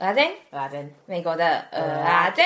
[0.00, 2.42] 阿珍，阿珍，美国的呃阿珍。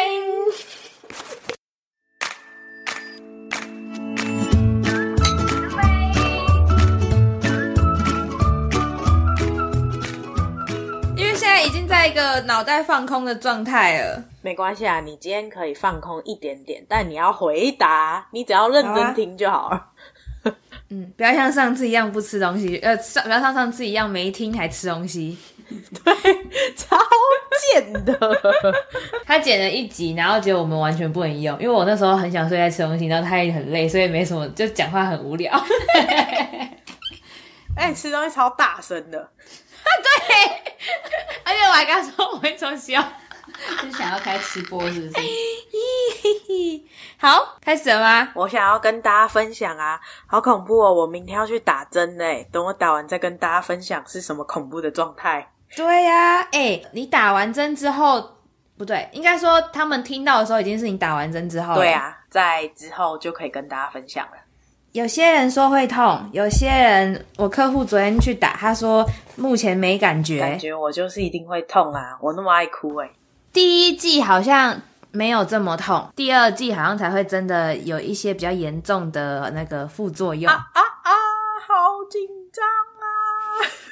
[11.16, 14.24] 因为现在已经在一个脑袋放空的状态了。
[14.42, 19.76] 没关系啊，你今天可以放空一点点，但你要回答，你只要认真听就好了。
[20.42, 20.56] 好啊、
[20.90, 25.38] 嗯，不要像上次一样不吃东西，呃，上不要像上次一样没听还吃东西。
[26.04, 26.14] 对，
[26.74, 26.96] 超
[27.72, 28.14] 贱的。
[29.26, 35.52] 他剪了一集，然后结果我们完全不能用，因为我那时候很想睡在吃东西，然后他也很累，所以没什么，就讲话很无聊。
[37.76, 39.18] 哎、欸，吃东西超大声的。
[39.84, 40.36] 对，
[41.44, 43.02] 而且我还跟他说我会重笑，
[43.80, 45.12] 是想要开吃播是不是？
[47.18, 48.32] 好，开始了吗？
[48.34, 50.92] 我想要跟大家分享啊，好恐怖哦！
[50.92, 55.53] 我明天要去打针嘞，等我打完再跟大家分享是什么恐怖的状态。
[55.76, 58.30] 对呀、啊，哎、欸，你打完针之后，
[58.78, 61.80] 不对，应该说他们听到的时候已经是你打完针之后了。
[61.80, 64.32] 对啊，在之后就可以跟大家分享了。
[64.92, 70.38] 有些人说会痛，有些人，我客户昨天去打，他说目前没感觉。
[70.38, 72.16] 感觉我就是一定会痛啊！
[72.20, 73.12] 我那么爱哭哎、欸。
[73.52, 74.80] 第一季好像
[75.10, 80.48] 没有这么痛，第二季好像才会真的有一些比较严重的那个副作用。
[80.48, 81.10] 啊啊啊！
[81.66, 81.74] 好
[82.08, 82.20] 紧
[82.52, 82.83] 张啊！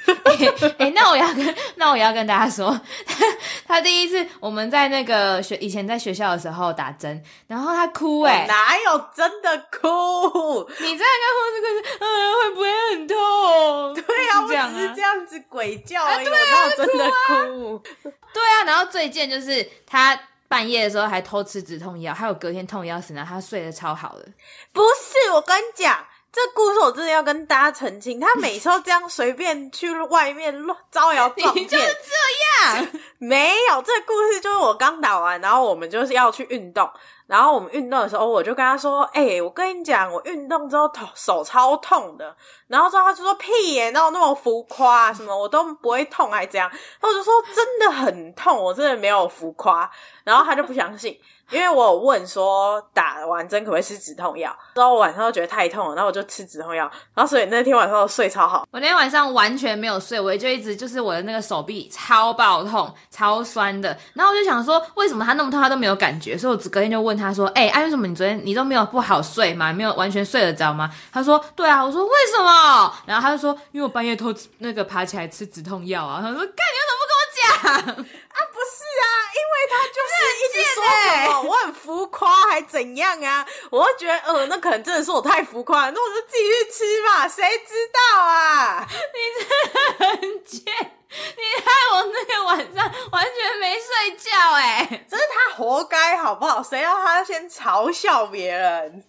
[0.25, 2.69] 哎、欸欸，那我要跟那我要跟大家说，
[3.05, 3.25] 他，
[3.67, 10.69] 他第一次我们在那个学以前在学校的时候打针，然后他哭哎、欸，哪有真的哭？
[10.79, 13.93] 你在跟护士说，嗯、呃，会不会很痛？
[13.93, 17.81] 对啊，我只是这样子鬼叫而已，没有、啊、真的哭。
[18.33, 24.27] 对啊，然后最贱就是他半夜的时候还偷吃止痛药，还有隔天痛要死，然后他睡得超好的。
[24.73, 26.05] 不是，我跟你讲。
[26.33, 32.87] 这故事我真的要跟大家澄清，他每次都这样随便去外面乱招摇撞骗，你就是这样。
[33.19, 36.89] 没有，这个故事就是我刚打完，然后我们就是要去运动，
[37.27, 45.13] 然后我们运动的时候，我就跟他说：“哎、欸，我跟你讲，我运动之后头手超痛的。”然后之后他就说：“屁耶，哪有那么浮夸？
[45.13, 46.67] 什么我都不会痛，还这样？”
[46.99, 49.87] 然后我就说：“真的很痛，我真的没有浮夸。”
[50.25, 51.15] 然后他就不相信。
[51.53, 58.67] 因为我有问说打完针可不可以吃止痛药，之后我晚上都觉得太痛了，然后我就吃止痛药，然后所以那天晚上我睡超好。
[58.71, 69.71] 我那天晚上完全没有睡，我就一直就是我的那个手臂超爆痛、超酸的，然后我就想说为什么他那么痛他都没有感觉，所以我隔天就问他说：“哎、欸，哎、为什么你昨天你都没有不好睡吗？
[69.71, 77.53] 没有完全睡得着吗？”他说：“对啊。”我说：“为什么？”然后他就说：“因为我半夜偷那个爬起来吃止痛药啊。”他说：“干，你为什么不跟我讲？”
[78.33, 79.05] 啊，不是啊，
[79.35, 83.45] 因为他就是一直说什么我很浮夸还怎样啊？
[83.69, 88.87] 我就觉得，呃，那可能真的是我太浮夸，那我就自己去吃吧，谁知道啊？
[88.89, 90.63] 你真的很贱，
[91.09, 96.63] 你害我那个晚上完全没睡觉，哎，这是他活该好不好？
[96.63, 99.03] 谁要他先嘲笑别人？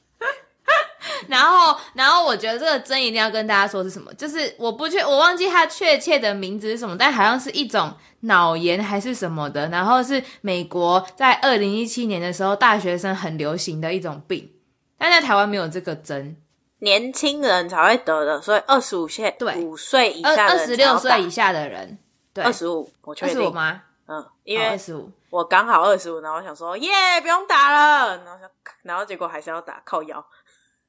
[1.28, 9.68] 然后，然后我觉得这个针一定要跟大家说是什么，就是我不确，我忘记它确切的名字是什么，但好像是一种脑炎还是什么的。
[9.68, 14.50] 然后是美国在二零一七年的时候，大学生很流行的一种病，
[14.98, 16.36] 但在台湾没有这个针，
[16.80, 21.98] 年轻人才会得的，所以二十五岁对五岁以下的二十六岁以下的人，
[22.32, 23.82] 对二十五，我确定二十五吗？
[24.06, 26.90] 嗯，因为二十五，我刚好二十五，然后我想说耶，
[27.22, 28.38] 不用打了，然后
[28.82, 30.22] 然后结果还是要打，靠腰。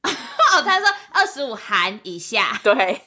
[0.05, 3.01] 哦， 他说二十五含以下，对，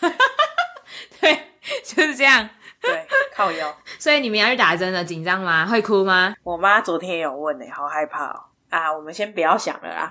[1.20, 1.50] 对，
[1.84, 2.48] 就是这样，
[2.80, 3.76] 对，靠腰。
[3.98, 5.66] 所以你们要去打针了，紧张吗？
[5.66, 6.34] 会哭吗？
[6.42, 8.40] 我妈昨天有问呢，好害怕哦。
[8.70, 10.10] 啊，我们先不要想了啦，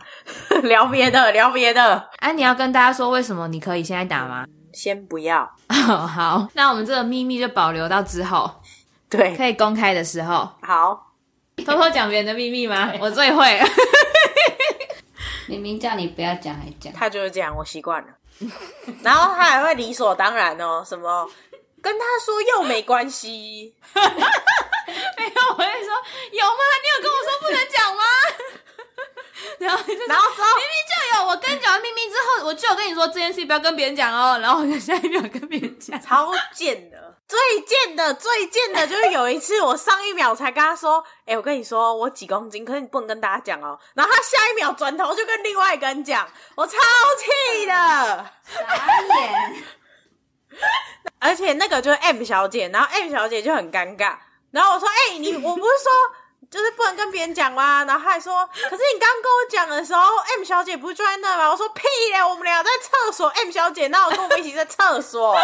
[0.64, 2.10] 聊别的，聊别的。
[2.18, 4.46] 哎、啊，你要跟大家说为什么你可以现在打吗？
[4.74, 5.44] 先不要。
[5.70, 8.52] 哦，好，那我们这个秘密就保留到之后，
[9.10, 10.50] 对，可以公开的时候。
[10.62, 11.14] 好，
[11.66, 12.92] 偷偷讲别人的秘密吗？
[13.00, 13.60] 我最会。
[15.50, 16.94] 明明叫你不要讲，还讲。
[16.94, 18.08] 他就是这样，我习惯了。
[19.04, 21.28] 然后他还会理所当然哦，什么
[21.82, 23.76] 跟他说又没关系。
[23.96, 24.02] 没
[25.26, 25.94] 有，我跟你说
[26.32, 26.64] 有吗？
[26.84, 28.04] 你有跟我说不能讲吗？
[29.60, 34.40] 然后就然后之后明明就有，我跟你讲完秘密之后，我就有跟你说这件事不要跟别人讲哦。
[34.40, 36.98] 然后我就下一秒跟别人讲，超贱的。
[37.28, 46.74] 最贱的，最贱的就是有一次，我上一秒才跟他说：“哎、欸，我跟你说，我几公斤，可是你不能跟大家讲哦。”然后他下一秒转头就跟另外一个人讲，我超
[47.20, 47.72] 气的，
[48.48, 49.64] 傻眼。
[51.20, 54.18] 而且那个就是 M 小姐，然后 M 小姐就很尴尬。
[54.50, 55.92] 然后我说：“哎、欸，你我不是说
[56.50, 60.02] 就是不能跟别人讲吗？”然后他还说：“可是你刚跟我讲的时候
[60.36, 65.38] ，M 小姐不是就在那吗？”我说：“屁嘞，我们俩在厕所，M 小姐那我跟我们一起在厕所？”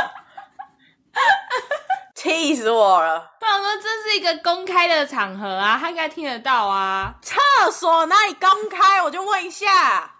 [2.15, 3.31] 气死我了！
[3.39, 7.13] 不然说这是一个公开的场合啊，他应该听得到啊。
[7.21, 7.37] 厕
[7.71, 9.01] 所哪里公开？
[9.03, 10.15] 我就问一下。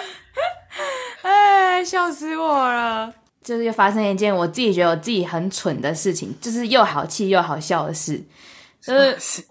[1.22, 3.12] 哎，笑死我了！
[3.42, 8.22] 就是又发生一件我自己觉得我自己很蠢的事情，就是又好气又好笑的事，
[8.80, 9.42] 就是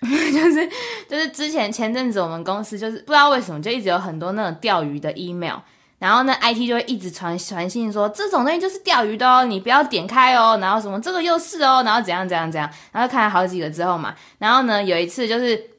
[0.00, 0.68] 就是
[1.08, 5.56] 就是之前前阵子我们公司就是不知道为什么就一直有很多那种钓鱼的 email，
[5.98, 15.70] 然后呢 IT 就会一直传传信说这种东西就是钓鱼的哦，你不要点开哦，然后什么这个又是哦，然后怎样怎样怎样，然后看了好几个之后嘛，然后呢有一次就是。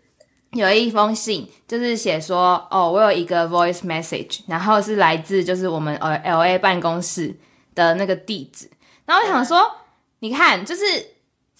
[0.54, 7.36] 有一封信，就是写说，哦，我有一个 voice message，然后是来自就是我们呃 LA 办公室
[7.76, 8.68] 的那个地址。
[9.06, 9.70] 然后我想说，
[10.20, 10.84] 你看，就是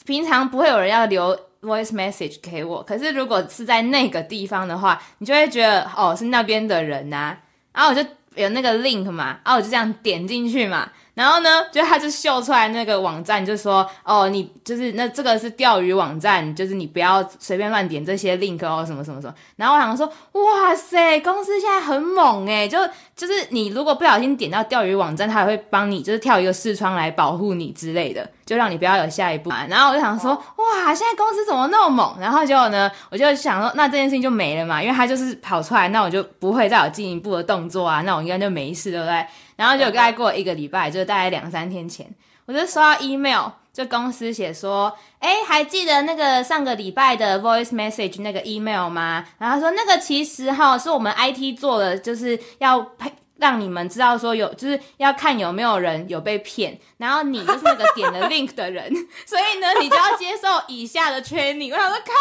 [0.08, 7.38] 平常不会有人要留 voice message 给我，可是如果是在那个地方的话，你就会觉得哦是那边的人呐、
[7.74, 8.02] 然后我就
[8.36, 10.90] 有那个 link 嘛，然后我就这样点进去嘛。
[11.18, 19.34] 然后呢，就他就秀出来那个网站，就说哦，你就是那这个是钓鱼网站，就是你不要随便乱点这些 link 哦，什么什么什么。
[19.56, 22.78] 然后我想说，哇塞，公司现在很猛诶，就
[23.16, 29.50] 就是你如果不小心点到钓鱼网站，他也会帮你就是跳一个视窗来保护你之类的，就让你不要有下一步。
[29.68, 32.16] 然后我就想说，哇，现在公司怎么那么猛？
[32.20, 39.26] 然后结果呢，我就想说，那这件事情就没了嘛，因为他就是跑出来，那我就不会再有进一步的动作啊，那我应该就没事，对不对？
[39.58, 42.10] 然后就大概过一个礼拜，就大概两三天前，
[42.46, 49.28] 我就收到 email，就公司写说，诶，还记得那个上个礼拜的 voice message 那个 email 吗？
[49.38, 58.92] 然后说那个其实哈是我们 IT 做的，就是要配让你们知道说有，就是要看有没有人有被骗，然后你就是那个点了 link 的人，
[59.26, 61.72] 所以呢你就要接受以下的 training。
[61.72, 62.14] 我想说靠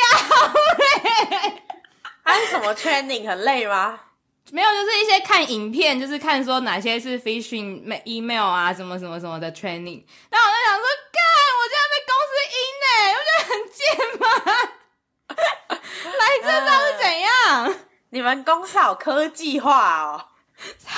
[0.00, 0.52] 腰
[1.50, 1.62] 嘞，
[2.22, 4.00] 还是什么 training 很累吗？
[4.50, 10.04] 没有，就是一些看影片，就是看说哪些是 phishing email 啊，什么什么什么的 training。
[10.30, 11.22] 然后我就想说，干，
[11.58, 13.82] 我竟然被公司阴呢，我觉得很贱
[14.20, 14.24] 吗？
[16.20, 17.28] 来这到底是怎样？
[17.64, 17.74] 呃，
[18.10, 20.26] 你们公司好科技化哦，
[20.78, 20.90] 超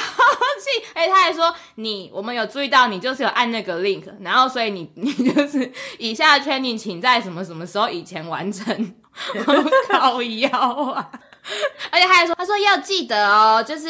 [0.58, 0.84] 气！
[0.94, 8.94] 哎，他还说你，我们有注意到你就是有按那个 link，然后所以你 你就是以下的 training，请在什么什么时候以前完成。
[9.46, 11.10] 我靠腰啊！
[11.90, 13.88] 而且他还说，他说要记得哦，就是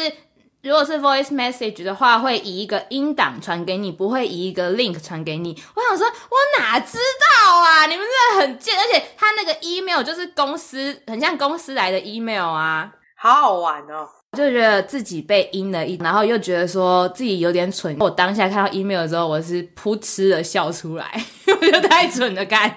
[0.63, 5.55] 如果是 voice message 的话，会以一个音档传给你，不会以一个 link 传给你。
[5.75, 7.85] 我想说，我哪知道啊？
[7.85, 8.75] 你们真的很贱！
[8.77, 14.07] 而且他那个 email 就是公司，很像公司来的 email 啊，好好玩哦！
[14.33, 17.95] 我就觉得自己被阴了一，然后又觉得说自己有点蠢。
[17.99, 22.75] 我当下看到 email 的时候，我是噗嗤的笑出来， 我觉得太蠢了，干。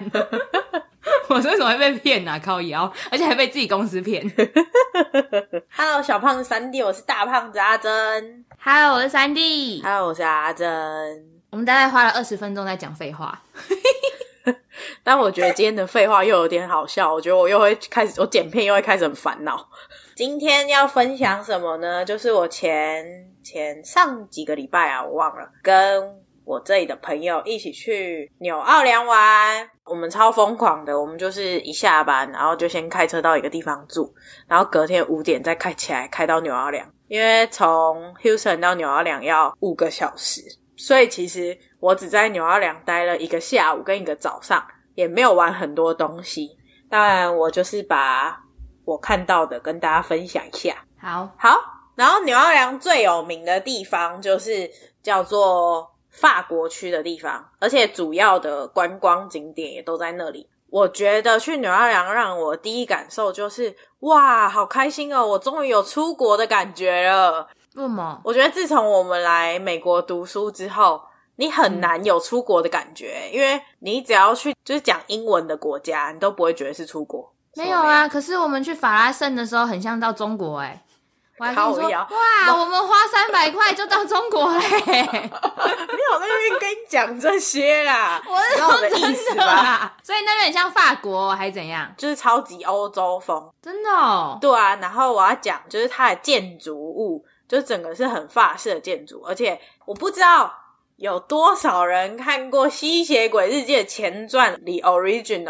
[1.31, 2.37] 我为什么会被骗啊？
[2.37, 4.21] 靠腰，而且还被自己公司骗。
[5.73, 8.45] Hello，小胖子三弟，我是大胖子阿珍。
[8.61, 9.81] Hello，我是三弟。
[9.81, 10.67] Hello，我是阿珍。
[11.49, 13.41] 我们大概花了二十分钟在讲废话，
[15.03, 17.13] 但我觉得今天的废话又有点好笑。
[17.13, 19.69] 我觉得我又会开始，我剪片又会开始很烦恼。
[20.13, 22.03] 今天要分享什么呢？
[22.03, 23.05] 就是我前
[23.41, 26.20] 前上几个礼拜啊，我忘了跟。
[26.51, 30.99] 我这里的朋友一起去纽奥良玩，我们超疯狂的。
[30.99, 34.13] 我们就是一下班，然后就先开车到一个地方住，
[34.49, 36.85] 然后隔天五点再开起来开到纽奥良。
[37.07, 40.41] 因为从 Houston 到纽奥良要五个小时，
[40.75, 44.61] 所以其实我只在纽奥良待了一个下午跟一个早上，
[44.95, 46.49] 也没有玩很多东西。
[46.89, 48.37] 当然，我就是把
[48.83, 50.75] 我看到的跟大家分享一下。
[50.99, 51.57] 好，好。
[51.95, 54.69] 然后纽奥良最有名的地方就是
[55.01, 55.89] 叫做。
[56.11, 60.47] 法国区的地方，而且主要的观光景点也都在那里。
[60.69, 65.25] 我觉得去纽奥良让我第一感受就是，哇，好开心哦！
[65.25, 67.47] 我终于有出国的感觉了。
[67.75, 68.21] 为什么？
[68.23, 71.01] 我觉得自从我们来美国读书之后，
[71.35, 77.33] 你很难有出国的感觉，嗯、因为你只要去就是讲英文的国家，你都不会觉得是出国。
[77.55, 80.81] 没有啊，可是我们去法拉盛的时候，很像到中国哎。
[81.41, 84.61] 我还跟哇，我们花三百块就到中国嘞！
[84.85, 89.91] 没有那边跟你讲这些啦，我是说真的啦。
[90.03, 91.91] 所以那边很像法国还是怎样？
[91.97, 94.37] 就是超级欧洲风，真的哦。
[94.39, 100.53] 对啊，然后我要讲就是它的建筑物，就整个是很法式的建筑，而且我不知道
[100.97, 105.43] 有多少人看过《吸血鬼日记》的前传《The Original》。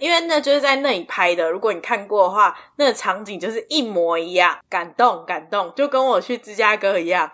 [0.00, 1.50] 因为那就是在那里拍的。
[1.50, 7.30] 如果你看过的话，那个场景就是一模一样，感动感动，就跟我去芝加哥一样，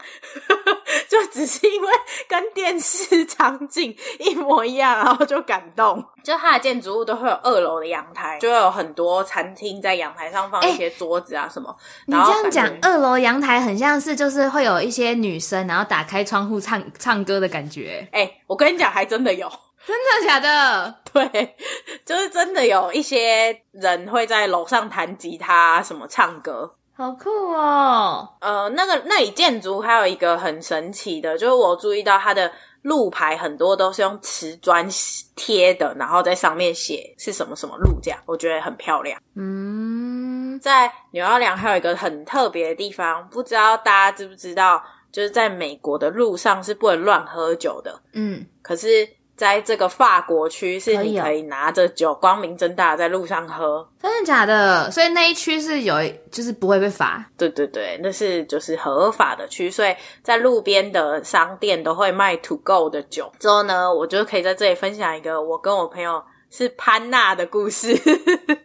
[1.09, 1.89] 就只是因为
[2.29, 6.05] 跟电视场景一模一样，然后就感动。
[6.23, 11.71] 就它的建筑物都会有二楼的阳台，就会有很多餐厅在阳台上放一些桌子啊什么。
[11.71, 18.07] 欸、你这样讲，二楼阳台很像是就是会有一些女生，然后打开窗户唱唱歌的感觉。
[18.13, 19.51] 哎、欸，我跟你讲，还真的有。
[19.87, 20.95] 真的假的？
[21.13, 21.57] 对，
[22.05, 28.29] 就是真的有一些人会在楼上弹吉他，什么唱歌，好酷哦。
[28.41, 34.87] 呃，那个那里建筑还有一个很神奇的，就是我注意到它的路牌很多都是用瓷砖
[35.35, 39.21] 贴的，然后在上面写是什么什么路这样，我觉得很漂亮。
[39.35, 48.01] 嗯，在纽奥良还有一个很特别的地方，不知道大家知不知道，就是在美国的路上是不能乱喝酒的。
[48.13, 49.09] 嗯，可是。
[49.41, 54.91] 在这个法国区，是你可以拿着酒光明正大在路上喝，真的假的？
[54.91, 55.95] 所以那一区是有，
[56.31, 57.25] 就是不会被罚。
[57.39, 63.33] 对对对，那是就是合法的区，所以在路边的商店都会卖 to go 的酒。
[63.39, 67.89] 之后呢，我就可以在这里分享一个我跟我朋友是潘娜的故事。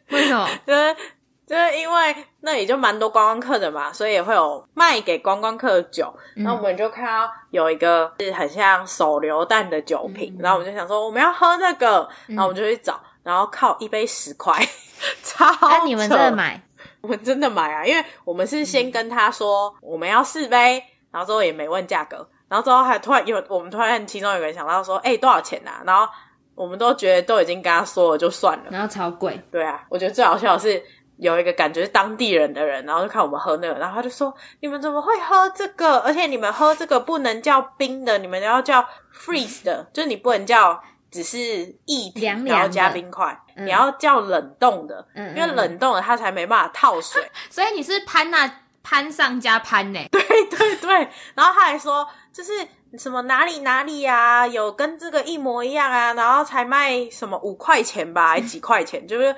[0.10, 0.46] 为什么？
[0.67, 0.96] 就是
[1.46, 6.12] 就是因为那里就蛮多观光客的嘛，所以也会有卖给观光客的酒。
[6.36, 14.54] 然后我们就看到有一个是很像手榴弹的酒瓶，嗯、然后我们就想说我们要喝那个，然后我们就去找，然后靠一杯十块，
[15.22, 15.68] 超扯！
[15.70, 16.60] 那你们真的买？
[17.02, 25.84] 我们真的买啊，因为我们是先跟他说我们要四杯，然后之后也没问价格，然后之后还突然有我们突然其中有个人想到说，哎、欸，多少钱啊？
[25.86, 26.12] 然后
[26.56, 28.64] 我们都觉得都已经跟他说了，就算了。
[28.72, 29.40] 然后超贵。
[29.52, 30.84] 对啊，我觉得最好笑的是。
[31.17, 36.00] 有一个感觉是当地人的人，然后就看我们喝那个，然后他就说：“你们怎么会喝这个？
[36.00, 41.38] 而且你们喝这个不能叫冰的，你们要叫 freeze 的， 就是你不能叫只是
[41.86, 47.24] 液体，然后加冰块，嗯、你要叫冷冻的，嗯嗯，因为冷冻的它才没办法套水。
[47.50, 50.00] 所以你是潘那潘上加潘呢？
[50.12, 50.89] 对对对。
[51.34, 52.51] 然后他还说，就是
[52.98, 59.34] 什么哪里哪里啊，有跟这个一模一样啊，然后才卖什么五块钱吧，还几块钱，就是。”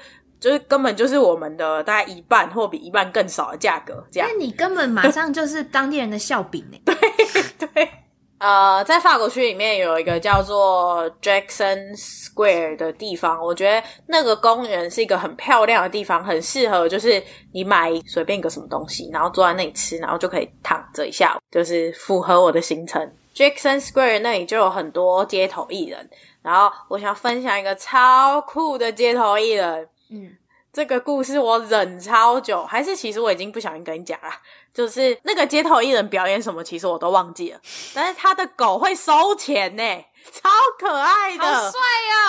[0.48, 4.30] 就是根本就是我们的大概一半或比一半更少的价格，这样。
[4.32, 6.78] 那你根本马上就是当地人的笑柄呢。
[6.88, 7.90] 对对，
[8.38, 23.12] 呃，在法国区里面有一个叫做 Jackson Square 的地方，我觉得那个公园是一个很漂亮的地方，很适合就是你买随便一个什么东西，然后坐在那里吃，然后就可以躺着一下午，就是符合我的行程。
[23.36, 26.10] Jackson Square 那里就有很多街头艺人，
[26.42, 29.90] 然后我想分享一个超酷的街头艺人。
[30.10, 30.38] 嗯，
[30.74, 34.30] 这个故事我忍超久，还是其实我已经不小心跟你讲了，
[34.74, 37.60] 就是那个街头艺人表演什么，其实我都忘记了。
[37.94, 39.84] 但是他的狗会收钱呢，
[40.32, 40.50] 超
[40.80, 41.80] 可爱的，好帅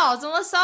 [0.00, 0.16] 哦！
[0.16, 0.56] 怎么收？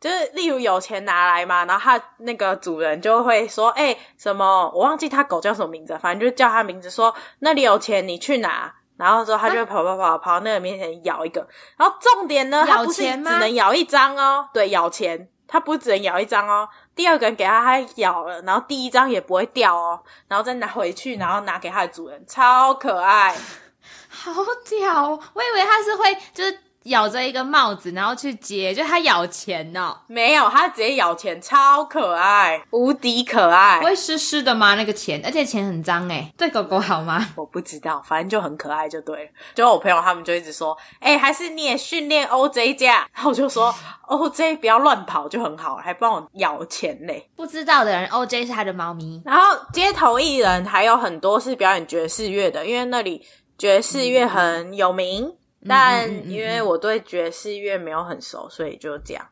[0.00, 4.70] 就是例如有钱拿来嘛，然后他那个主人就会说：“哎，什么？
[4.74, 11.46] 我忘记他狗叫什么名字，反正就叫他名字，说那里有钱，你去拿。”然后之后他就会跑跑跑跑 到那个面前咬一个。
[11.76, 15.28] 然后重点呢，他不是只能咬一张哦，对，咬钱。
[15.48, 23.34] 它不只能咬一张哦，第二个人给他，他咬了，然后第一张也不会掉哦，然后再拿回去，然后拿给它的主人，超可爱，
[24.08, 24.32] 好
[24.68, 25.18] 屌！
[25.32, 26.60] 我以为它是会就是。
[26.84, 29.96] 咬着一个帽子，然后去接，就它咬钱哦。
[30.06, 33.78] 没有，它直接咬钱，超可爱，无敌可爱。
[33.80, 34.74] 不会湿湿的吗？
[34.74, 36.32] 那个钱，而且钱很脏诶。
[36.36, 37.28] 对狗狗好吗？
[37.36, 39.30] 我不知道，反正就很可爱就对了。
[39.54, 43.06] 就我朋友他们就一直说，哎、欸，还是你也训练 OJ 这样。
[43.12, 43.74] 然后我就说，
[44.08, 47.28] OJ 不要乱跑就很好，还帮我咬钱嘞。
[47.36, 49.20] 不知道的人，OJ 是他的猫咪。
[49.24, 49.42] 然后
[49.72, 53.26] 街头艺人还有很多是表演爵士乐的，因为那里
[53.58, 55.26] 爵士乐很有名。
[55.26, 55.34] 嗯
[55.66, 59.26] 但因为我对爵士乐没有很熟，所以就这样。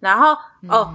[0.00, 0.36] 然后
[0.68, 0.92] 哦，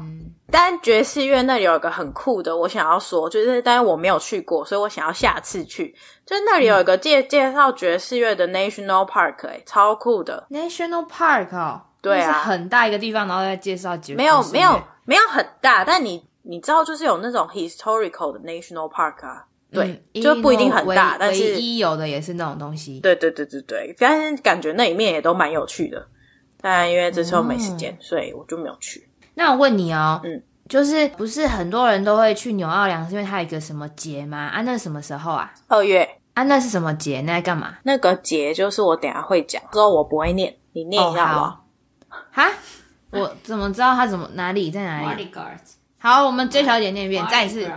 [0.52, 5.96] 但爵士乐那里有一个很酷的，我想要说，就是但是我没有去过，所以我想要下次去。
[6.26, 14.18] 就那里有一个介介绍爵士乐的 National Park，诶，超酷的 National Park 哦，对啊，很大一个地方，然后再介绍爵士乐。
[14.18, 19.47] 没有没有没有很大，但你你知道，就是有那种 historical 的 National Park 啊。
[19.72, 23.00] 对，嗯、就不一定很大，但是唯一有的也是那种东西。
[23.00, 26.08] 对对对对对，但是感觉那里面也都蛮有趣的。
[26.60, 29.08] 但因为这次我没时间，嗯、所以我就没有去。
[29.36, 34.38] 那我问你哦，嗯，就是不是很多人都会去纽奥良，是因为它有一个什么节吗？
[34.48, 35.54] 啊，那是什么时候啊？
[35.68, 36.08] 二月。
[36.34, 37.22] 啊，那是什么节？
[37.22, 37.78] 那在干嘛？
[37.82, 41.66] 那个节就是我等下会讲，之后我不会念，你念一下好不好？
[42.32, 42.52] 哈？
[43.10, 45.32] 我怎么知道它怎么哪里在哪里？
[45.98, 47.68] 好，我们 J 小姐念一遍，再一次。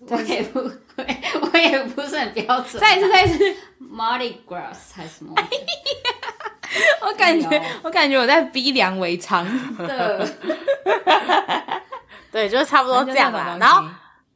[0.08, 1.20] 我也不会，
[1.52, 2.80] 我也不是很标准。
[2.80, 5.34] 再一次，再一次，Mardi Gras 还是什么？
[7.02, 9.44] 我感觉，我感觉我在逼良为娼。
[9.76, 10.28] 的
[12.30, 13.56] 对，就是差不多这样啦。
[13.58, 13.82] 然后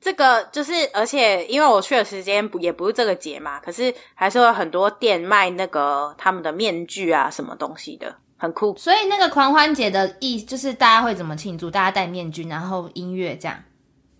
[0.01, 8.75] 这个就是，而且因为我去的时间不也不是这个节嘛，可是还是会有很多店卖那个他们的面具啊，什么东西的，很酷。
[8.77, 11.71] 所以那个狂欢节的意思就是大家会怎么庆祝？
[11.71, 13.63] 大家戴面具，然后音乐这样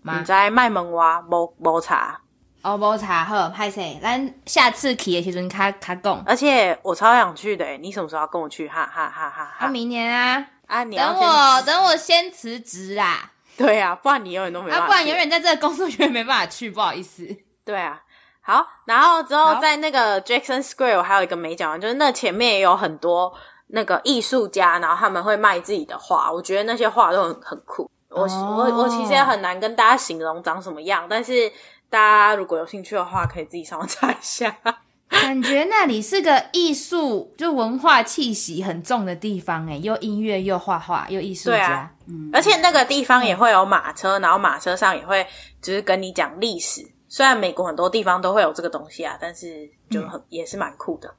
[0.03, 0.19] 吗？
[0.19, 2.19] 你在卖萌娃摸摸茶
[2.61, 3.99] 哦，摸茶好，拍谁？
[4.01, 6.23] 咱下次去的时阵卡卡讲。
[6.25, 8.67] 而且我超想去的，你什么时候要跟我去？
[8.69, 9.65] 哈哈哈哈哈！
[9.65, 10.83] 啊，明年啊啊！
[10.85, 13.31] 你等我等我先辞职啦。
[13.57, 14.85] 对啊，不然你永远都没办法。
[14.85, 17.27] 啊，不然永远在这个工作圈没办法去，不好意思。
[17.65, 18.01] 对啊，
[18.39, 23.33] 好，然后之后在那个 Jackson Square，我还有一个没讲完，就是那前面也有很多
[23.67, 27.91] 那个艺术家，然后他们会卖自己的画，我觉得那些画都很很酷。
[28.13, 28.31] 我、oh.
[28.31, 31.51] 我我其实也很难跟大家形容长什么样，但是。
[31.89, 34.57] 大家如果有兴趣的话，可以自己上网查一下。
[35.07, 41.71] 感觉那里是个艺术，就文化气息很重的地方，诶，又音乐又画画又艺术家。
[41.71, 45.23] 啊，嗯，而且那个地方也会有马车，然后马车上也会
[45.61, 46.83] 就是跟你讲历史。
[47.07, 51.13] 虽然美国很多地方都会有这个东西啊，但是就很、嗯、也是蛮酷的。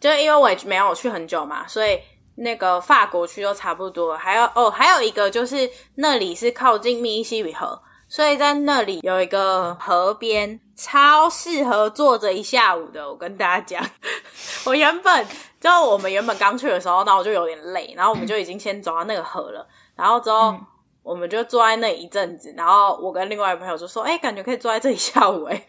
[0.00, 2.00] 就因为我也没有去很久嘛，所以
[2.36, 4.16] 那个法国区都差不多。
[4.16, 7.80] 还有哦，还有一个就是那里是靠近密西西比河。
[8.06, 13.08] 所以在那里有一个河边，超适合坐着一下午的。
[13.08, 13.90] 我跟大家讲，
[14.66, 15.26] 我原本
[15.58, 20.54] 就我们原本刚去的时候，那我就有点累，然后我们就已经先走到那个河了，然后之后
[21.02, 25.66] 我们就坐在那一阵子，然后我跟另外一个朋友就说：“哎、欸，感觉可以坐在这里下午。”哎，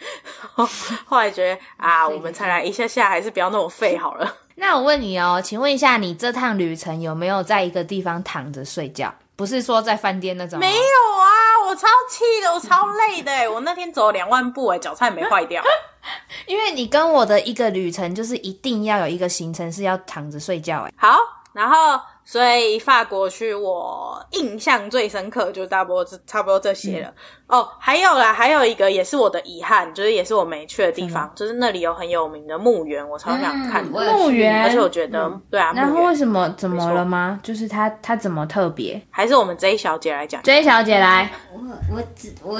[1.05, 4.35] 后来觉得啊， 我们才来一下下，还是不要那么废好了。
[4.55, 9.13] 那我问你哦，请问一下，你这趟旅程有没有在一个地方躺着睡觉？
[9.35, 10.57] 不是说在饭店那种？
[10.59, 11.29] 没有啊，
[11.67, 13.51] 我超气的，我超累的。
[13.51, 15.61] 我那天走了两万步，哎，脚差点没坏掉。
[16.47, 20.93] 因为你跟我的一个旅程，就是一定要有一个行程是要躺着睡觉，哎。
[20.97, 21.17] 好，
[21.53, 21.99] 然后。
[22.27, 27.13] 所以法国区我印象最深刻就差不多这差不多这些了、
[27.47, 35.71] 嗯、哦，还有啦，还有一个也是我的遗憾，就是也是我没去的地方，嗯、就是那里有很有名的墓园，我超想看的墓园，而且我觉得、嗯、对啊。
[35.75, 37.39] 然后为什么怎么了吗？
[37.43, 38.99] 就是它它怎么特别？
[39.11, 41.59] 还是我们 J 小姐来讲？J 小姐来，我
[41.95, 42.59] 我只我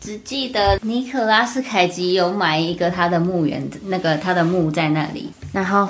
[0.00, 5.88] 只记得尼可拉斯凯奇有买一个他的墓园，那个他的墓在那里，然后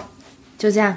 [0.59, 0.95] 就这样。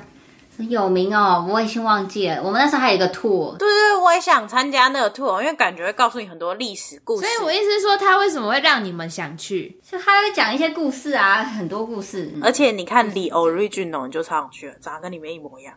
[0.58, 2.42] 很有名哦，我已经忘记了。
[2.42, 7.28] 我们那时候还有一个 tour，对对，我也想参加那个 tour，因为感觉会告诉你很多历史故事。
[7.28, 9.78] 所以我意思是说，他为什么会让你们想去？
[9.90, 12.34] 就他会讲一些故事啊，很多故事。
[12.42, 15.74] 而且你看 The Original，你就超想去了，长得跟你们一模一样。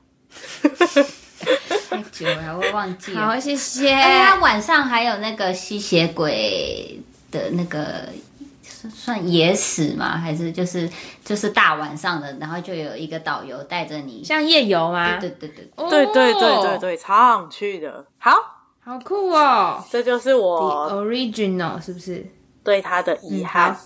[1.90, 3.26] 太久了，我忘记了。
[3.26, 3.92] 好，谢谢。
[3.94, 7.00] 他晚上还有那个吸血鬼
[7.32, 8.08] 的那个。
[8.90, 10.16] 算野史吗？
[10.16, 10.90] 还是就是
[11.24, 15.16] 就是大晚上的，然后就有一个导游带着你，像夜游吗？
[15.18, 18.04] 对对对对，对对对对对，超想去的。
[18.18, 18.32] 好，
[18.84, 19.84] 好酷哦！
[19.90, 22.26] 这就是我 The original 是不是？
[22.64, 23.76] 对他的遗憾。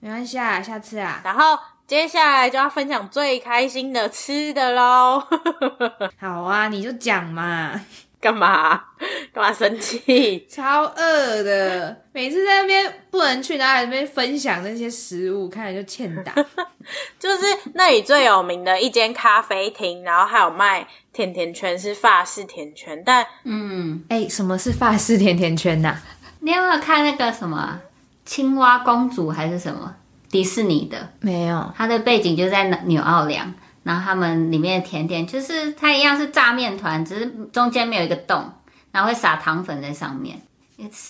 [0.00, 1.20] 没关系啊，下次啊。
[1.24, 5.22] 然后接下来就要分享最开心的吃的喽。
[6.20, 7.80] 好啊，你就讲嘛。
[8.24, 8.80] 干嘛？
[9.34, 10.46] 干嘛生气？
[10.48, 16.32] 超饿的，每次在那边不能去，然后在那边分享那些食物，看着就欠打。
[17.20, 23.02] 就是那里最有名的一间咖啡厅，然后还有卖甜甜圈，是法式甜圈。
[23.04, 26.02] 但嗯，哎、欸，什么是法式甜甜圈呐、啊？
[26.40, 27.78] 你有没有看那个什么
[28.24, 29.94] 青蛙公主还是什么
[30.30, 31.10] 迪士尼的？
[31.20, 33.52] 没有，它的背景就在纽奥良。
[33.84, 38.50] 然后他们里面的甜点就是它一样是炸面团，只是中间没有一个洞，
[38.90, 40.40] 然后会撒糖粉在上面，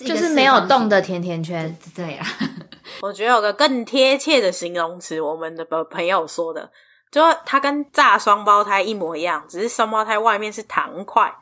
[0.05, 1.75] 就是没有洞的甜甜圈。
[1.95, 2.25] 对呀，
[3.01, 6.69] 我觉得有个更贴切的形容词，我们的朋友说的，
[7.09, 11.33] 就它跟炸双胞胎一模一样，只是双胞胎外面是糖块，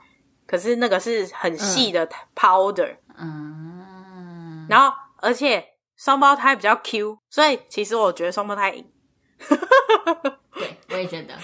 [0.46, 2.96] 可是那个是很细的 powder。
[3.18, 5.66] 嗯，然后而且
[5.98, 8.86] 双胞胎比较 Q，所以其实我觉得双胞胎赢。
[10.56, 11.34] 对，我也觉得。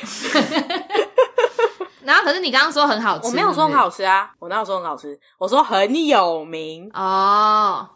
[2.03, 5.19] 然后，可是你刚刚说很好吃，我没有说很好吃啊，我哪有说很好吃？
[5.37, 7.87] 我说很有名哦，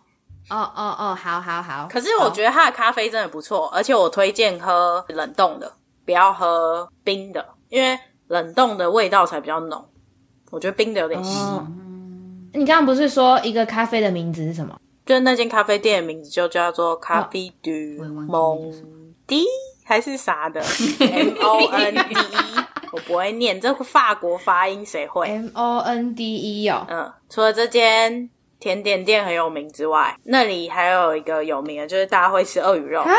[0.50, 1.88] 哦哦哦，好好好。
[1.92, 5.74] 可是我觉得它的咖啡真的不错，而且我推荐喝冷冻的，
[6.06, 9.84] 不要喝冰的，因为冷冻的味道才比较浓。
[10.52, 11.40] 我觉得冰的有点稀。
[11.40, 11.66] 哦，
[12.54, 14.78] 你刚刚不是说一个咖啡的名字是什么？
[15.08, 17.72] 就是那间咖啡店的名字就叫做咖啡杜
[18.28, 18.72] 蒙
[19.26, 19.44] 迪。
[19.84, 20.62] 还是啥的，
[21.00, 33.12] M O N D E，我不会念这个法国发音，谁会？M O N D E 哦，嗯，除了这间甜点店很有名之外，那里还有一个有名的，就是大家会吃鳄鱼肉啊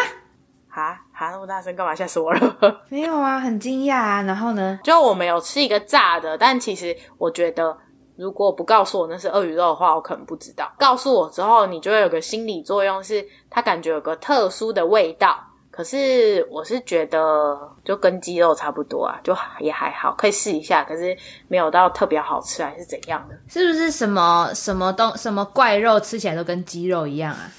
[0.69, 1.95] 哈哈，那么大声干嘛？
[1.95, 2.57] 吓死我了！
[2.89, 4.23] 没有啊，很惊讶啊。
[4.23, 7.77] 然后呢，就我们有吃一个炸的，但其实我觉得
[8.17, 10.73] 如果不告诉我那是鳄鱼肉的话，我可能不知道。
[10.77, 15.39] 告诉我之后，你就会有个心理作用，是它感觉有个特殊的味道。
[15.75, 20.85] 可是我是觉得就跟鸡肉差不多啊，就也还好，可以试一下。
[20.85, 21.17] 可是
[21.49, 23.35] 没有到特别好吃，还是怎样的？
[23.49, 27.51] 是不是什么什么东什么怪肉吃起来都跟鸡肉一样啊？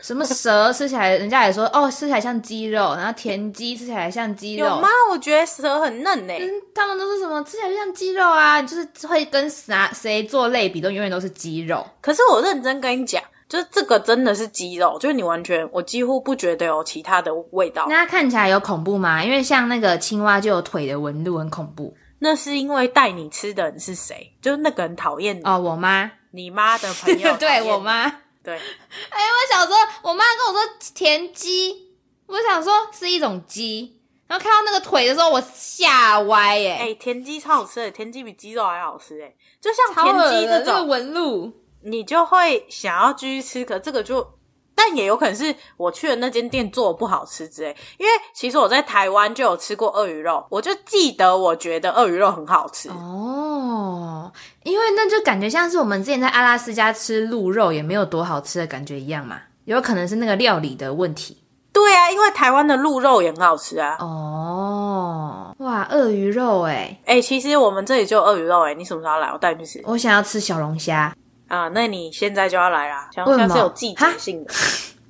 [0.00, 4.64] 什么蛇吃起来，人家也说哦，吃起来像鸡肉，然后田鸡吃起来像鸡肉。
[4.66, 4.88] 有吗？
[5.10, 6.34] 我觉得蛇很嫩呢。
[6.38, 8.62] 嗯，他们都是什么吃起来就像鸡肉啊？
[8.62, 11.84] 就是会跟啥谁做类比，都永远都是鸡肉。
[12.00, 13.20] 可是我认真跟你讲。
[13.48, 17.86] 就是这个真的是鸡肉，就是你完全我几乎不觉得有其他的味道。
[17.88, 19.22] 那它看起来有恐怖吗？
[19.22, 21.96] 因为像那个青蛙就有腿的纹路，很恐怖。
[22.18, 24.32] 那是因为带你吃的人是谁？
[24.42, 28.08] 就是那个人讨厌你哦，我妈，你妈的朋友， 对我妈，
[28.42, 28.54] 对。
[28.54, 29.78] 哎、欸，我小时候
[30.10, 31.94] 我妈跟我说田鸡，
[32.26, 36.72] 我想说是一种鸡，然后看到那个腿的时候，我吓歪耶。
[36.72, 41.52] 哎、欸，田鸡超好吃的，田鸡比鸡肉还好吃哎，就像田鸡这种这个纹路。
[41.82, 44.34] 你就会想要继续吃，可这个就，
[44.74, 47.76] 但也有可能是我去的那间店做的不好吃之类。
[47.98, 54.32] 因为其实我在台湾就有吃过鳄鱼肉，我就记得我觉得鳄鱼肉很好吃哦。
[54.64, 61.42] 因为那就感觉像是我们之前在阿拉斯加吃鹿肉也没有多好吃的感觉一样嘛，有可能是那个料理的问题。
[61.72, 63.96] 对啊，因为台湾的鹿肉也很好吃啊。
[64.00, 69.28] 哦，哇，鳄鱼肉哎哎，其实我们这里就有鳄鱼肉哎，你什么时候来？
[69.28, 69.84] 我带你去吃。
[69.86, 71.14] 我想要吃小龙虾。
[71.48, 73.08] 啊，那你现在就要来啦！
[73.14, 74.52] 小龙虾是有季节性的，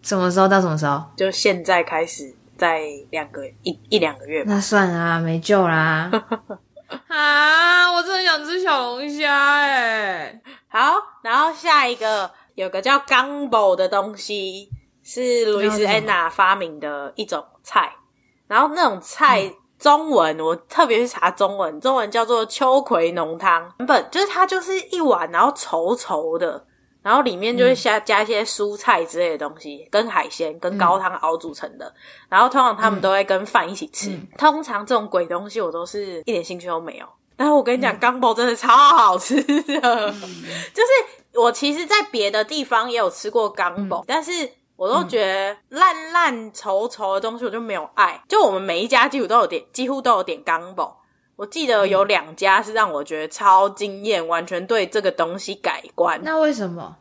[0.02, 1.02] 什么时候到什么时候？
[1.16, 4.52] 就现在开始，在两个一一两个月吧。
[4.52, 6.10] 那算啦啊，没救啦！
[7.08, 10.40] 啊，我真的想吃小龙虾哎！
[10.68, 14.68] 好，然后下一个有个叫 gumbo 的东西，
[15.02, 17.92] 是路易斯安娜发明的一种菜，
[18.46, 19.52] 然后那种菜。
[19.76, 26.64] 嗯中文我特别是查中文，中文叫做秋葵浓汤，原本就是它就是一碗，然后稠稠的，
[27.02, 31.92] 然后里面就会加加一些蔬菜之类的东西，嗯、跟海鲜跟高汤熬组成的，
[32.30, 34.08] 然后通常他们都会跟饭一起吃。
[34.10, 40.20] 嗯、通常这种鬼东西我都是一点兴趣都没有，但是我跟你讲，冈宝、嗯、真的超好吃的，嗯、
[40.72, 44.50] 就是我其实，在别的地方也有吃过冈宝、嗯，但是。
[44.76, 51.02] 我都觉得烂烂稠稠的东西我就没有爱，就我们每一家几乎都有点，几乎都有点冈宝。
[51.36, 56.20] 我记得有两家是让我觉得超惊艳，完全对这个东西改观。
[56.22, 56.96] 那为什么？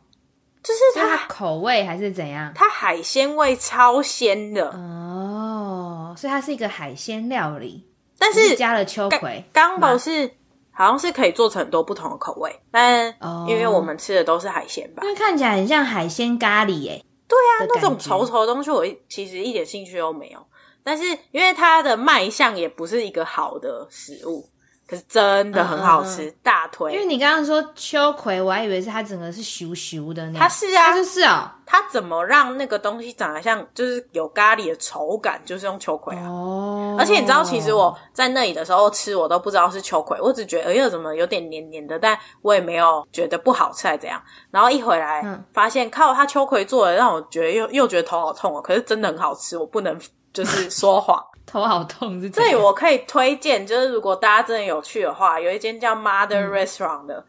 [0.62, 2.52] 就是它口味还是怎样？
[2.54, 7.86] 它海鲜味超鲜的哦，所以它是一个海鲜料理，
[8.18, 9.44] 但是，是加了秋葵。
[9.52, 10.28] 冈宝是
[10.72, 13.14] 好像是可以做成很多不同的口味，但
[13.46, 17.04] 因为我们吃的都是海鲜吧，因为看起来很像海鲜咖喱耶。
[17.28, 20.38] 对啊，那种稠稠的东西我其实一点兴趣都没有。
[20.82, 24.48] 但是因为它的卖相也不是一个好的食物，
[24.86, 26.92] 可是真的很好吃，嗯、大腿。
[26.92, 31.50] 因为你刚刚说秋葵，我还以为是它整个是咻咻的那，它是啊，它就是哦。
[31.68, 36.28] 它怎么让那个东西长得像，就是有咖喱的稠感，就是用秋葵啊。
[36.28, 36.85] 哦。
[36.98, 44.22] 而且你知道，其实我在那里的时候吃，我都不知道是秋葵，我只觉得哎呦怎么有点黏黏的，但我也没有觉得不好吃还怎样。
[44.50, 48.60] 然后一回来，嗯、发现靠它秋葵做的，让我觉得又又觉得头好痛哦。
[48.60, 49.98] 可是真的很好吃，我不能。
[50.32, 52.28] 就是说谎， 头好痛是。
[52.28, 57.24] 这里我可以推荐，就是如果大家真的有去的话，有一间叫 Mother Restaurant 的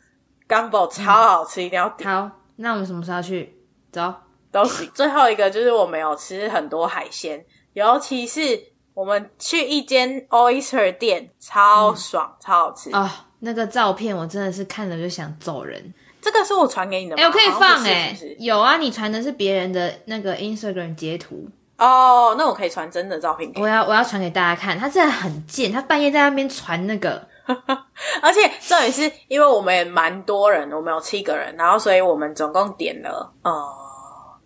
[0.45, 2.09] Gumbo 超好吃，嗯、一定要点。
[2.09, 3.57] 好，那我们什么时候去？
[3.93, 4.13] 走，
[4.51, 4.91] 都行。
[4.93, 8.61] 最后一个就是我们有吃很多海鲜，尤其是
[8.97, 13.07] 我们去一间 Oyster 店，超爽，嗯、超好吃哦。
[13.41, 15.93] 那个照片我真的是看了就想走人。
[16.19, 17.21] 这个是我传给你的吗？
[17.21, 21.47] 哎、欸，我可以放哎、欸，有啊，你传的是别人的那个 Instagram 截图。
[21.77, 23.63] 哦，那我可以传真的照片给你。
[23.63, 27.23] 我要我要传给大家看，他真的很贱，他半夜在那边传那个，
[28.19, 33.51] 而且这也是因为我们也蛮多人，我们有七个人，然后所以我们总共点了呃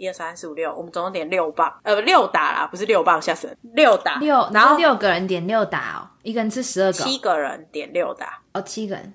[0.01, 4.15] 一二三四五六，我们总共点六磅，呃六打啦，不是六磅，吓死人，六打。
[4.15, 8.41] 六，然后六个人点六打哦，一个人吃十二个，七个人点六打。
[8.53, 9.13] 哦，七个人，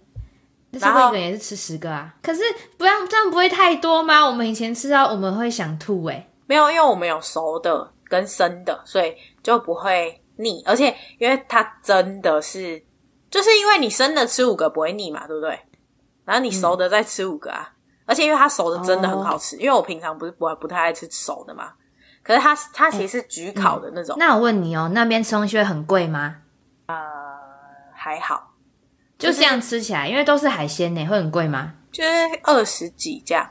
[0.71, 2.43] 然后一个人也是吃十个啊，可是
[2.79, 4.25] 不要这样不会太多吗？
[4.25, 7.93] 我们以前吃到我们会想吐哎、欸、没有，因为我们有熟的。
[8.09, 12.81] 跟生的，所以就不会腻，而且因为它真的是，
[13.29, 15.59] 就是因为你生的吃五个不会腻嘛，对不对？
[16.25, 17.76] 然后你熟的再吃五个啊，嗯、
[18.07, 21.73] 而且因为它熟的真的很好吃，哦、因为我平常不是不不太爱吃熟的嘛，
[22.23, 24.21] 可是它它其实是焗烤的那种、欸嗯。
[24.21, 26.37] 那我问你哦，那边吃东西会很贵吗？
[26.87, 26.97] 呃，
[27.93, 28.53] 还好，
[29.19, 31.75] 就这样吃起来，因为都是海鲜呢，会很贵吗？
[31.93, 32.11] 就是
[32.45, 33.51] 二十几这样。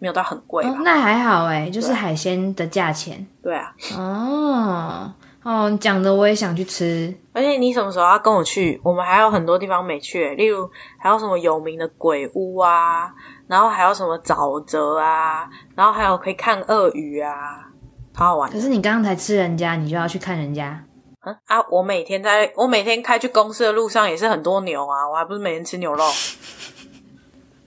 [0.00, 0.70] 没有到很贵吧？
[0.70, 3.26] 哦，那还好哎，就是海鲜的价钱。
[3.42, 3.74] 对啊。
[3.96, 5.10] 哦，
[5.42, 7.14] 哦，讲的我也想去吃。
[7.32, 8.78] 而且你什么时候要跟我去？
[8.84, 13.14] 我们还有很多地方没去，例如还有什么有名的鬼屋啊，
[13.46, 17.66] 然后还有什么沼泽啊，然后还有可以看鳄鱼啊，
[18.14, 18.50] 好好玩。
[18.50, 20.84] 可是你刚刚才吃人家，你就要去看人家？
[21.26, 21.58] 嗯啊！
[21.70, 26.04] 我每天在我每天开去公司的路上也是很多牛啊，我还不是每天吃牛肉。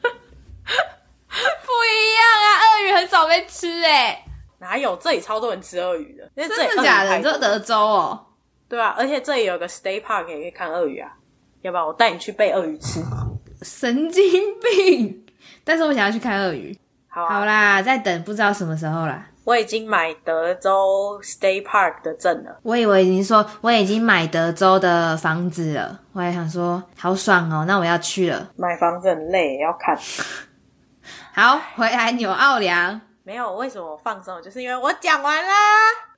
[0.07, 4.23] 不一样啊，鳄鱼很少被吃哎、欸。
[4.59, 4.95] 哪有？
[4.97, 7.21] 这里超多人吃鳄鱼的，真的假的？
[7.21, 8.25] 这德州哦，
[8.67, 11.11] 对啊，而且这里有个 State Park 也可以看鳄鱼啊，
[11.61, 13.03] 要不要我带你去被鳄鱼吃？
[13.61, 14.23] 神经
[14.59, 15.26] 病！
[15.67, 16.75] 但是我想要去看鳄鱼。
[17.09, 19.25] 好啊，好啦，再等不知道什么时候啦。
[19.43, 22.57] 我已经买德州 State Park 的证了。
[22.63, 28.49] 我以为你说我已经买德州的房子了，我还想说好爽哦，那我要去了。
[28.55, 29.97] 买房子很累，要看。
[31.33, 32.99] 好，回来纽奥良。
[33.23, 34.41] 没有，为什么我放松？
[34.41, 35.53] 就是因为我讲完啦。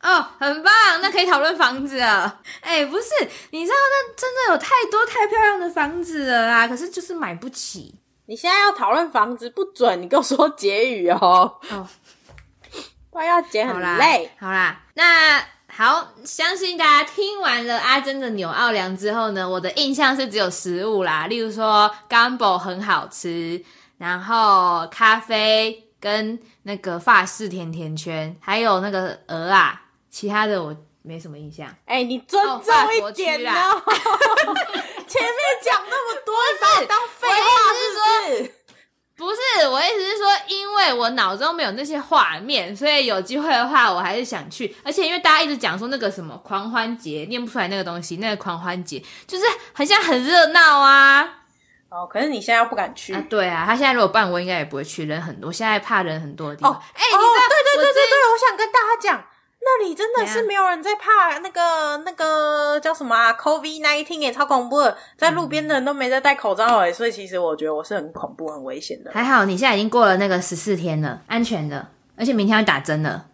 [0.02, 2.40] 哦，很棒，那可以讨论房子了。
[2.62, 3.10] 哎，不是，
[3.52, 7.99] 你知道那真的有太多太漂亮的房子了啦，可是就是买不起。
[8.30, 11.58] 你现在要讨论房子不准，你跟我说结语哦。
[11.72, 11.88] 哦，
[13.10, 14.30] 不然要结很累。
[14.40, 23.64] 好啦，好啦，那好，相信大家听完了阿珍的纽奥良之后呢，我的印象是只有食物啦，例如说 Gumbo 很好吃，
[23.98, 25.86] 然后咖啡。
[26.02, 31.68] 跟那个法式甜甜圈，还有那个鹅啊，其他的我没什么印象。
[31.86, 33.82] 哎、欸，你尊重一点啦、哦！
[35.08, 35.34] 前面
[35.64, 38.54] 讲那么多，你把我当废话是不是？
[39.16, 44.74] 不是，我意思是说，因为我脑中没有那些画面，所以有机会的话，我还是想去。
[44.84, 51.38] 而且因为大家一直讲说那个什么狂欢节，念不出来那个东西，那个狂欢节就是很像很热闹啊。
[51.90, 53.22] 哦，可是你现在又不敢去啊？
[53.30, 56.72] 对啊，他现在如果办，我应该也不会去，人很多，现在怕人很多的地方。
[56.72, 57.48] 哦，哎、欸，哦、你知道？
[57.50, 59.26] 对对对对对，我想跟大家讲，
[59.72, 69.12] 那里真的是没有人在怕那个那个叫什么啊？COVID-19 也超恐怖的，在路边的人都没在戴口罩哎、欸，所以其实我觉得我是很恐怖、很危险的。
[69.14, 73.28] 还好你现在已经过了那个十四天了，安全的，而且明天要打针了。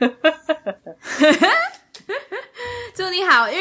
[2.92, 3.56] 祝你好运！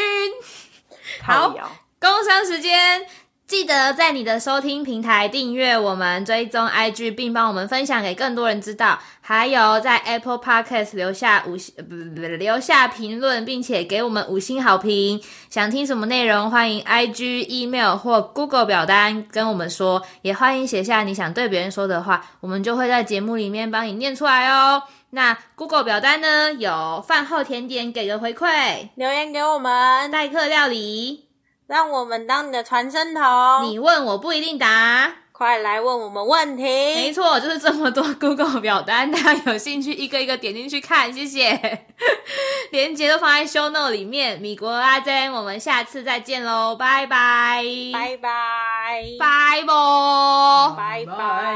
[1.21, 1.53] 好，
[1.99, 3.05] 工商时间。
[3.47, 8.99] 记得在你的收听平台订阅我们，追踪 IG，并帮我们分享给更多人知道。
[9.21, 15.21] 还有在 Apple Podcast 留下五星，不不不，留下评论，并且给我们五星好评。
[15.49, 20.03] 想听什么内容，欢迎 IG、email 或 Google 表单跟我们说。
[20.23, 24.83] 也欢迎写下你想对别人说的话，我们就会在节目里面帮你念出来哦。
[25.11, 26.51] 那 Google 表单呢？
[26.51, 31.26] 有饭后甜点给个回馈，留言给我们代客料理。
[31.67, 33.23] 让我们当你的传声筒。
[33.63, 36.63] 你问我不一定答，快来问我们问题。
[36.63, 41.83] 没错，就是这么多 Google 表单，大家有兴趣一个一个点进去看，谢谢。
[42.71, 44.39] 链接都放在 Show Note 里面。
[44.39, 51.55] 米国阿珍，我们下次再见喽，拜拜，拜拜，拜拜，拜拜。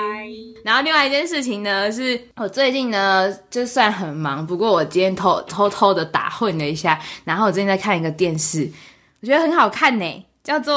[0.66, 8.70] 然后另外一件事情呢，是我最近呢就算很忙，不过我今天偷偷偷的打混了一下，然后我最近在看一个电视。
[9.22, 10.74] 我觉得很好看呢，叫做？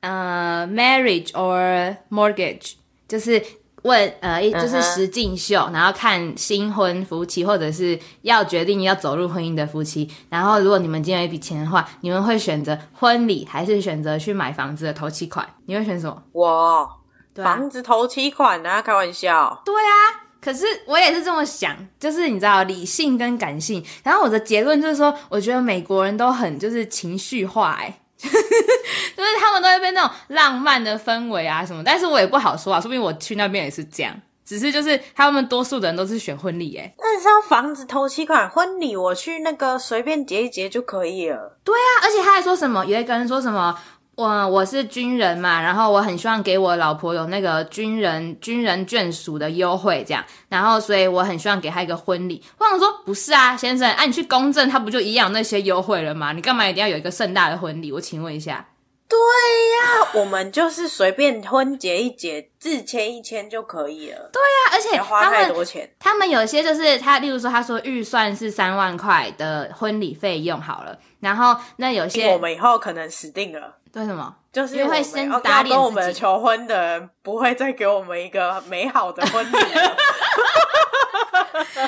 [0.00, 2.74] 呃，Marriage or Mortgage，
[3.08, 3.42] 就是
[3.82, 5.72] 问呃，就是实境秀，uh -huh.
[5.72, 15.48] 然后看新婚夫妻或者是要决定要走入婚姻的夫妻，然后如果你们今天有一笔钱的话，你们会选择婚礼还是选择去买房子的头期款？
[15.66, 16.22] 你会选什么？
[16.32, 16.88] 我，
[17.34, 19.62] 房子头期款啊，开玩笑。
[19.64, 20.27] 对啊。
[20.40, 41.58] 可是我也是这么想，就是你知道理性跟感性，然后我的结论就是说，我觉得美国人都很就是情绪化，哎， 就是他们都会被那种浪漫的氛围啊什么，但是我也不好说啊，说不定我去那边也是这样，只是就是他们多数的人都是选婚礼，哎，但是要房子头期款，婚礼我去那个随便结一结就可以了。
[41.64, 43.76] 对啊，而且他还说什么，有一个人说什么。
[44.18, 52.42] 我我是军人嘛，然后我很希望给我老婆有那个军人军人眷属的优惠，这样，然后所以我很希望给她一个婚礼。
[52.58, 56.32] 我想说，不是啊，先生，啊你去公证，他不就一样那些优惠了吗？
[56.32, 57.92] 你干嘛一定要有一个盛大的婚礼？
[57.92, 58.66] 我请问一下。
[59.08, 64.30] 对呀、啊，我们就是随便婚结一结，字签一签就可以了。
[64.32, 65.88] 对呀、啊，而且要花太多钱。
[66.00, 73.76] 他们有些就是他，例如说，他说预算是三万块的婚礼费用好了，然后那有些我们以后可能死定了。
[73.94, 74.34] 为什么？
[74.52, 79.56] 就是因为会先打脸跟我们求婚的人不会再给我们一个美好的婚礼。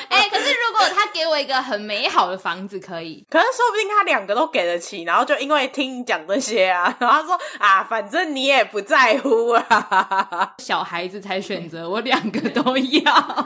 [0.09, 3.25] 哎、欸，可是如果他给我一个很美好的房子，可以？
[3.29, 13.45] 可是说不定他两个都给得起，然后就因为听你讲这些啊， 然后他说啊，反正你也不在乎啊，小孩子才选择，我两个都要。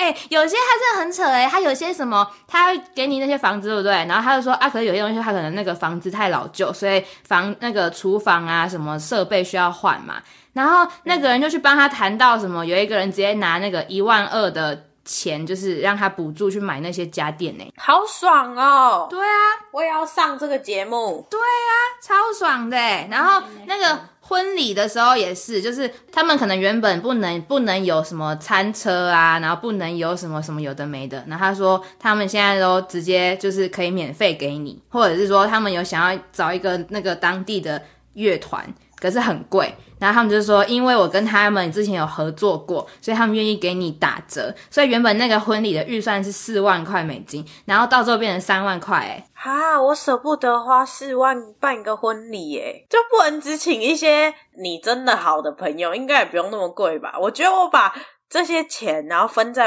[0.00, 3.92] 哎、欸，有些他真的很扯哎、欸，他有些什么，他会给你那些房子，对不对？
[4.06, 10.14] 然后他就说啊，可是有些东西他可能那个房子太老旧，所以房那个厨房啊什么设备需要换嘛。
[10.54, 19.06] 然后那个人就去帮他谈到什么，有一个人直接拿那个一万二的钱，就是让他补助去买那些家电呢、欸，好爽哦！
[19.10, 19.36] 对啊，
[19.70, 21.26] 我也要上这个节目。
[21.30, 23.06] 对啊，超爽的、欸。
[23.10, 23.98] 然后那个
[24.30, 31.24] 婚礼的时候也是，就是他们可能原本不能不能有什么餐车啊，然后不能有什么什么有的没的。
[31.26, 38.64] 然后他说他们现在都直接就是可以免费给你，或者是说他们有想要找一个那个当地的乐团。
[39.00, 44.54] 可是很贵，然后他们就说，因为我跟他们之前有合作过，所以他们愿意给你打折。
[44.70, 54.32] 所以原本那个婚礼的预算是四万块美金，然后到最后变成三万块，哎，哈，我舍不得花四万办个婚礼，哎，就不能只请一些
[54.62, 57.16] 你真的好的朋友，应该也不用那么贵吧？
[57.18, 57.94] 我觉得我把
[58.28, 59.66] 这些钱，然后分在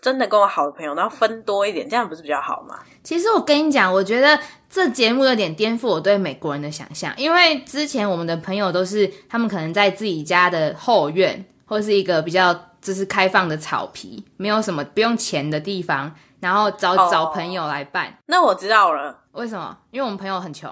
[0.00, 2.78] 真的跟我好的朋友，然后分多一点，这样不是比较好吗？
[3.02, 4.38] 其实我跟你讲，我觉得。
[4.70, 18.18] 这节目有点颠覆我对美国人的想象，因为之前我们的朋友都是他们可能在自己家的后院，或是一个比较就是开放的草皮，没有什么不用钱的地方，然后找、oh, 找朋友来办。
[18.26, 19.76] 那我知道了，为什么？
[19.90, 20.70] 因为我们朋友很穷。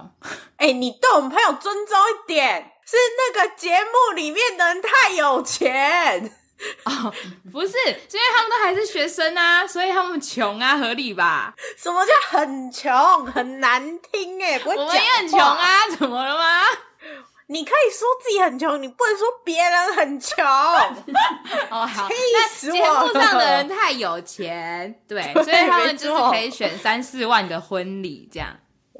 [0.56, 2.96] 哎、欸，你对我们朋友尊重一点，是
[3.34, 6.32] 那个节目里面的人太有钱。
[6.84, 7.12] 哦，
[7.52, 11.54] 不是，是因为他们都还是学生啊，所以他们穷啊，合理吧？
[11.76, 13.26] 什么叫很穷？
[13.26, 14.60] 很难听 哎。
[14.64, 16.62] 我们也很穷啊，怎么了吗？
[17.48, 20.42] 你可以说自己很穷，你不能说别人很穷。
[21.70, 28.48] 哦，好，那节目上的人太有钱，对，所以他们就是可以选三四万的婚礼这样。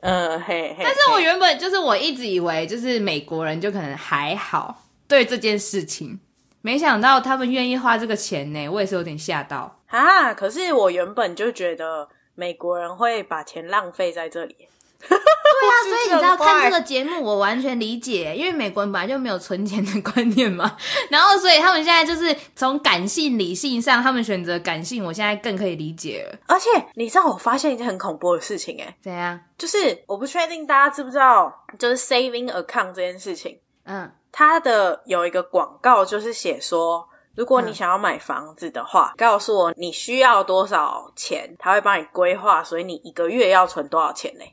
[0.03, 0.85] 嗯，嘿嘿。
[0.85, 6.21] 但是我原本就是我一直以为，就是美国人就可能还好对这件事情。
[6.66, 10.35] 没想到他们愿意花这个钱呢，我也是有点吓到啊！
[10.35, 14.57] 可是我原本就觉得美国人会把钱浪费在这里。
[14.98, 20.76] 对啊， 所以你知道看这个节目，我完全理解，因为美国人本来就没有存钱的观念嘛。
[21.09, 26.37] 然后，所以他们现在就是从感性、理性上，他们选择感性，我现在更可以理解了。
[26.48, 29.38] 而且，你知道我发现一件很恐怖的事情，哎，怎样？
[29.57, 34.11] 就是我不确定大家知不知道，就是 saving account 这件事情，嗯。
[34.38, 44.44] 他的有一个广告，就是写说，如果你想要买房子的话，嗯、告诉我你需要多少钱，他会帮你规划，所以你一个月要存多少钱呢？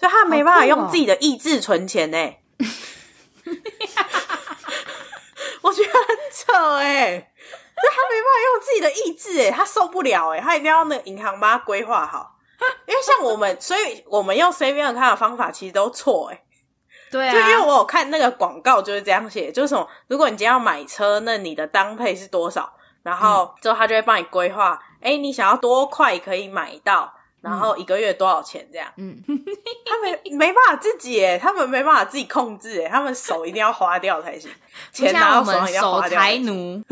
[0.00, 2.18] 所以他没办法用自己的意志存钱呢。
[2.18, 3.54] 哦、
[5.62, 7.32] 我觉得很扯哎，
[7.76, 12.34] 所以他没办法用自己的意志哎，他受不了哎，他一定要那个银行帮他规划好，
[12.88, 16.42] 因为像我们，所以我们用 saving account 的方法其实都错哎。
[17.10, 22.72] 对啊，就因为我有看那个广告，就是这样写，就是什么，如果你今天要买车，那你的当配是多少？
[23.02, 27.12] 然后之后他就会帮你规划，哎、嗯，你想要多快可以买到？
[27.40, 28.88] 然后一个月多少钱这样？
[28.96, 29.16] 嗯，
[29.86, 34.50] 他们 没办法自己诶，他们没办法自己控制诶，他们手一定要花掉才行。
[34.92, 36.10] 钱拿到手上要花掉。
[36.10, 36.82] 守财奴，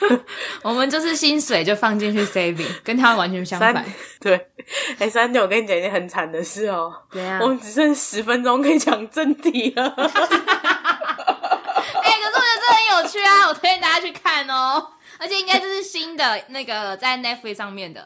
[0.62, 3.82] 我们就是薪水就放进去 saving，跟他们完全相反。
[4.20, 4.51] 对，
[4.98, 6.92] 哎，三姐，我跟你讲一件很惨的事哦。
[7.40, 9.84] 我们只剩十分钟可以讲正题了。
[9.96, 10.06] 哎，
[12.02, 14.88] 可是我觉得这很有趣啊，我推荐大家去看哦。
[15.18, 18.00] 而且应该这是新的那个在 Netflix 上面的。